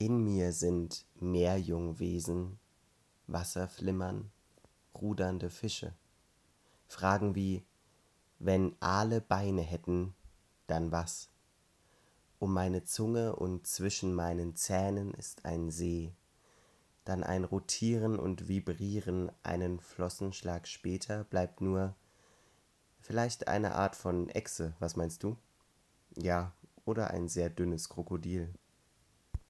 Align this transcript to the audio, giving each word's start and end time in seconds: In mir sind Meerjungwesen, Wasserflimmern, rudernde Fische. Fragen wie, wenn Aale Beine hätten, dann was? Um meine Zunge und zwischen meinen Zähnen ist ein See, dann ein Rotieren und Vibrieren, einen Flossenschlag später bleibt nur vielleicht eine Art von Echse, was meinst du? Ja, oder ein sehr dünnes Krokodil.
In 0.00 0.22
mir 0.22 0.52
sind 0.52 1.04
Meerjungwesen, 1.16 2.60
Wasserflimmern, 3.26 4.30
rudernde 4.94 5.50
Fische. 5.50 5.92
Fragen 6.86 7.34
wie, 7.34 7.64
wenn 8.38 8.76
Aale 8.78 9.20
Beine 9.20 9.62
hätten, 9.62 10.14
dann 10.68 10.92
was? 10.92 11.30
Um 12.38 12.54
meine 12.54 12.84
Zunge 12.84 13.34
und 13.34 13.66
zwischen 13.66 14.14
meinen 14.14 14.54
Zähnen 14.54 15.14
ist 15.14 15.44
ein 15.44 15.72
See, 15.72 16.14
dann 17.04 17.24
ein 17.24 17.42
Rotieren 17.42 18.20
und 18.20 18.46
Vibrieren, 18.46 19.32
einen 19.42 19.80
Flossenschlag 19.80 20.68
später 20.68 21.24
bleibt 21.24 21.60
nur 21.60 21.96
vielleicht 23.00 23.48
eine 23.48 23.74
Art 23.74 23.96
von 23.96 24.28
Echse, 24.28 24.76
was 24.78 24.94
meinst 24.94 25.24
du? 25.24 25.36
Ja, 26.14 26.52
oder 26.84 27.10
ein 27.10 27.26
sehr 27.26 27.50
dünnes 27.50 27.88
Krokodil. 27.88 28.54